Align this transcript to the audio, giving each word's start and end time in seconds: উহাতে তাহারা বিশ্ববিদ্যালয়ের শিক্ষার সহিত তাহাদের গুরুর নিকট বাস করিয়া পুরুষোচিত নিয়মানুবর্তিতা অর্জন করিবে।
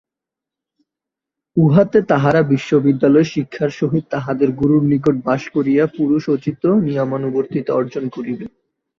উহাতে 1.57 1.99
তাহারা 2.11 2.41
বিশ্ববিদ্যালয়ের 2.51 3.31
শিক্ষার 3.33 3.71
সহিত 3.79 4.03
তাহাদের 4.13 4.49
গুরুর 4.59 4.83
নিকট 4.91 5.15
বাস 5.25 5.41
করিয়া 5.55 5.83
পুরুষোচিত 5.97 6.63
নিয়মানুবর্তিতা 6.85 7.71
অর্জন 7.73 8.03
করিবে। 8.15 8.45